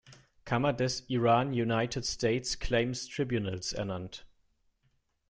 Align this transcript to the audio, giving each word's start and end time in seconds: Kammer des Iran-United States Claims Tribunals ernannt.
Kammer 0.45 0.73
des 0.73 1.03
Iran-United 1.11 2.03
States 2.07 2.55
Claims 2.59 3.05
Tribunals 3.07 3.71
ernannt. 3.73 4.25